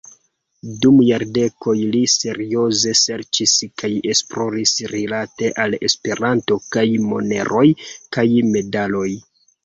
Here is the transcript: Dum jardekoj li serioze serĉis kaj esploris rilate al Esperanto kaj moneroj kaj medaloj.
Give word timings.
Dum 0.83 0.95
jardekoj 1.07 1.73
li 1.95 1.99
serioze 2.13 2.93
serĉis 2.99 3.53
kaj 3.81 3.89
esploris 4.13 4.73
rilate 4.93 5.51
al 5.65 5.75
Esperanto 5.89 6.57
kaj 6.77 6.85
moneroj 7.11 7.63
kaj 8.17 8.25
medaloj. 8.49 9.07